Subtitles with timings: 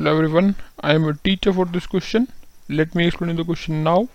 [0.00, 2.28] Hello everyone, I am a teacher for this question.
[2.70, 4.08] Let me explain the question now.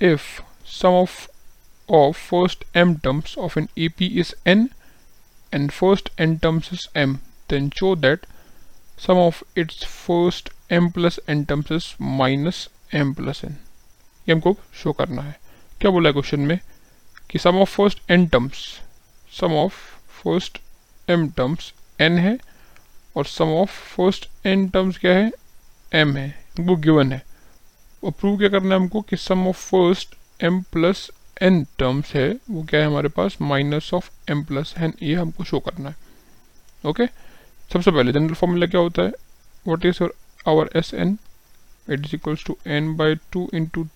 [0.00, 1.28] If sum of,
[1.88, 4.70] of first m terms of an AP is n
[5.52, 8.26] and first n terms is m, then show that
[8.96, 13.56] sum of its first m plus n terms is minus m plus n.
[14.26, 15.38] ये हमको show करना है
[15.80, 16.58] क्या बोला है question में
[17.30, 18.66] कि sum of first N terms
[19.40, 19.80] sum of
[20.22, 20.58] first
[21.10, 22.38] M terms N है
[23.16, 25.30] और sum of first N terms क्या है?
[25.92, 26.28] एम है।
[26.60, 27.22] वो गिवन है।
[28.04, 31.10] और प्रूव क्या करना है हमको कि sum of first M plus
[31.42, 33.36] N terms है। वो क्या है हमारे पास?
[33.40, 35.96] Minus of M plus N ये हमको शो करना है।
[36.84, 37.06] ओके
[37.72, 39.12] सबसे पहले जनरल फॉर्मूला क्या होता है?
[39.66, 40.02] What is
[40.48, 41.18] our S N
[41.90, 43.86] it is equals to N by two into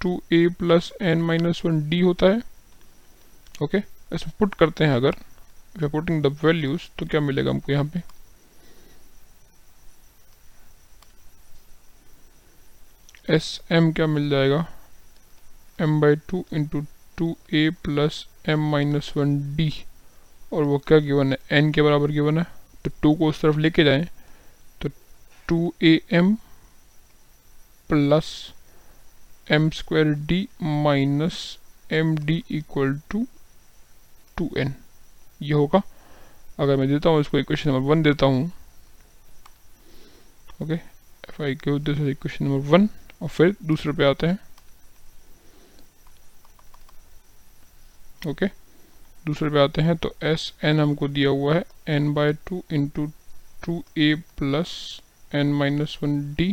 [0.00, 2.40] two A plus N minus one D होता है।
[3.62, 4.14] Okay okay?
[4.14, 5.16] इसमें पुट करते हैं अगर।
[5.76, 8.02] We are putting the values तो क्या मिलेगा हमको यहाँ पे?
[13.28, 14.66] एस एम क्या मिल जाएगा?
[15.78, 16.80] M by two into
[17.18, 19.72] two A plus M minus one D
[20.52, 21.38] और वो क्या गिवन है?
[21.52, 22.44] एन के बराबर गिवन है।
[22.84, 24.04] तो टू को उस तरफ़ लेके जाएँ।
[24.80, 24.88] तो
[25.48, 26.34] two A M
[27.90, 28.32] plus
[29.50, 31.58] M square D minus
[31.92, 33.26] M D equal to
[34.36, 34.74] two N
[35.40, 35.82] ये होगा।
[36.58, 38.50] अगर मैं देता हूँ इसको इक्वेशन नंबर वन देता हूँ।
[40.62, 42.88] Okay if I give this equation number one
[43.22, 44.38] और फिर दूसरे पे आते हैं।
[48.28, 48.46] ओके।
[49.26, 53.06] दूसरे पे आते हैं तो एस एन हमको दिया हुआ है। N by two into
[53.64, 54.70] two A plus
[55.34, 56.48] N minus one D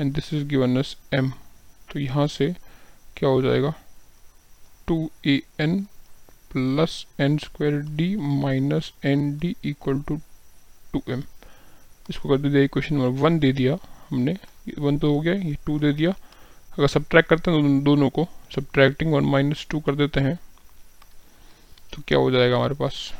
[0.00, 1.30] and this is given as M
[1.92, 2.54] तो यहाँ से
[3.16, 3.74] क्या हो जाएगा?
[4.88, 5.80] Two A N
[6.52, 10.16] plus N square D minus N D equal to
[10.92, 11.22] two M
[12.10, 13.78] इसको कर दिया equation number one दे दिया
[14.10, 14.36] हमने।
[14.78, 16.10] वन तो हो गया, ये टू दे दिया।
[16.70, 20.38] अगर सब करते हैं तो दोनों को सब ट्रैक्टिंग वन माइनस टू कर देते हैं
[21.92, 23.10] तो क्या हो जाएगा हमारे पास?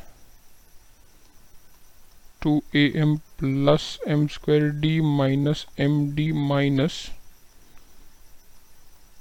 [2.42, 7.06] Two A M plus M square D minus M D minus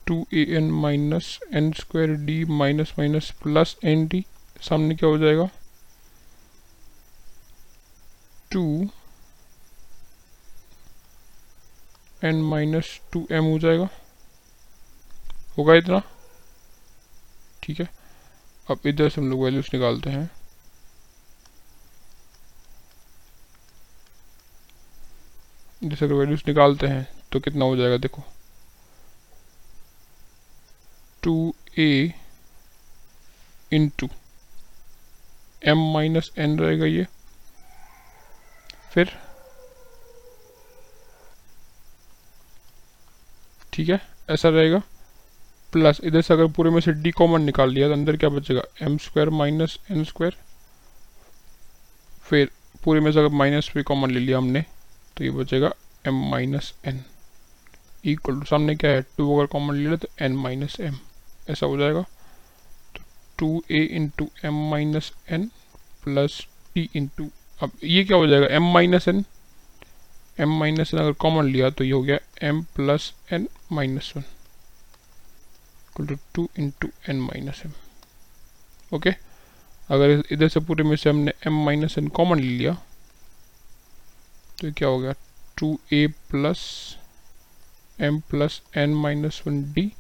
[0.08, 4.26] two A N minus N square D minus minus plus N D
[4.62, 5.50] सामने क्या हो जाएगा?
[8.52, 8.90] Two
[12.24, 13.90] N minus two M हो जाएगा।
[15.58, 16.02] होगा इतना?
[17.64, 17.90] ठीक है।
[18.72, 20.30] अब इधर से हम लोग वैल्यूज़ निकालते हैं।
[25.84, 28.24] जैसे अगर वैल्यूज़ निकालते हैं तो कितना हो जाएगा देखो।
[31.24, 32.14] Two A
[33.72, 34.10] into
[35.64, 37.06] M minus N रहेगा ये।
[38.92, 39.12] फिर
[43.78, 44.00] ठीक है?
[44.30, 44.82] ऐसा रहेगा।
[45.74, 48.62] प्लस इधर से अगर पूरे में से डी कॉमन निकाल लिया तो अंदर क्या बचेगा?
[48.82, 50.36] M square minus N square
[52.24, 52.50] फिर
[52.84, 54.64] पूरे में से अगर माइनस भी कॉमन ले लिया हमने
[55.18, 55.72] तो ये बचेगा
[56.08, 57.04] M minus N
[58.06, 59.02] equal to सामने क्या है?
[59.18, 60.98] टू अगर कॉमन ले लिया तो एन माइनस एम
[61.50, 62.02] ऐसा हो जाएगा।
[62.96, 63.04] तो
[63.40, 65.46] two A into M minus N
[66.04, 66.40] plus
[66.74, 67.30] T into
[67.64, 68.48] अब ये क्या हो जाएगा?
[68.56, 69.24] M minus N
[70.40, 72.18] M minus N अगर कॉमन लिया तो ये हो गया
[72.48, 74.24] M plus N minus one
[75.90, 77.72] equal to two into N minus M
[78.96, 79.10] okay
[79.90, 82.74] अगर इधर से पूरे में से हमने एम माइनस एन कॉमन ले लिया
[84.62, 85.14] तो क्या हो गया?
[85.58, 86.60] Two A plus
[88.02, 89.92] M plus N minus one D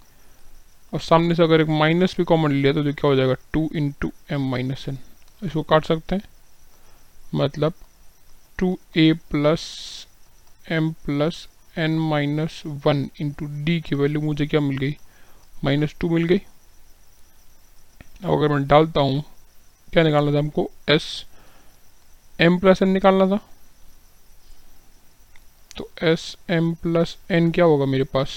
[0.93, 3.33] और सामने से अगर एक माइनस भी कॉमन लिया तो, तो क्या हो जाएगा?
[3.53, 4.97] Two into M minus N
[5.43, 6.23] इसको काट सकते हैं?
[7.35, 7.73] मतलब
[8.57, 9.61] two A plus
[10.71, 14.95] M plus N minus one into D की वैल्यू मुझे क्या मिल गई?
[15.63, 16.41] माइनस टू मिल गई।
[18.23, 19.23] अब अगर मैं डालता हूँ,
[19.93, 20.69] क्या निकालना था हमको?
[20.89, 21.25] एस
[22.39, 23.39] एम प्लस एन निकालना था।
[25.77, 28.29] तो एस एम प्लस एन क्या होगा मेरे पास?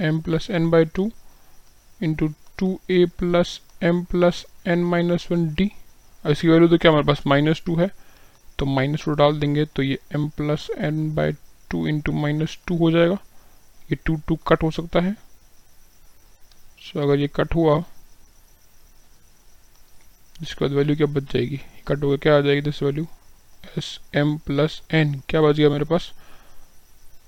[0.00, 1.10] M plus N by two
[2.00, 2.28] into
[2.58, 5.70] two A plus M plus N minus one D
[6.24, 7.90] इसकी वैल्यू तो क्या हमारे पास माइनस टू है?
[8.58, 11.32] तो माइनस टू डाल देंगे तो ये M plus N by
[11.70, 13.18] two into minus two हो जाएगा।
[13.90, 15.14] ये टू टू कट हो सकता है।
[16.82, 17.82] सो अगर ये कट हुआ,
[20.42, 21.60] इसके बाद वैल्यू क्या बच जाएगी?
[21.88, 23.06] कट होकर क्या आ जाएगी this value
[23.78, 26.10] S M plus N क्या बच गया मेरे पास?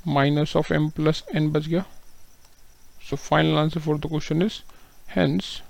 [0.06, 1.84] Minus of M plus N बच गया।
[3.08, 4.60] So final answer for the question is
[5.10, 5.60] hence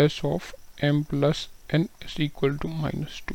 [0.00, 0.52] S of
[0.84, 3.34] M plus N is equal to minus two